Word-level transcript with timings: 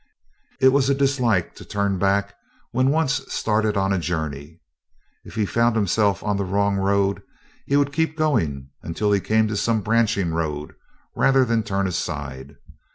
It 0.59 0.69
was 0.69 0.89
a 0.89 0.95
dislike 0.95 1.53
to 1.53 1.63
turn 1.63 1.99
back 1.99 2.33
when 2.71 2.89
once 2.89 3.21
started 3.27 3.77
on 3.77 3.93
a 3.93 3.99
journey. 3.99 4.59
If 5.23 5.35
he 5.35 5.45
found 5.45 5.75
himself 5.75 6.23
on 6.23 6.37
the 6.37 6.43
wrong 6.43 6.77
road, 6.77 7.21
he 7.67 7.75
would 7.77 7.93
keep 7.93 8.17
going 8.17 8.71
until 8.81 9.11
he 9.11 9.19
came 9.19 9.47
to 9.47 9.55
some 9.55 9.81
branching 9.81 10.31
road 10.33 10.73
rather 11.15 11.45
than 11.45 11.61
turn 11.61 11.85
aside. 11.85 12.55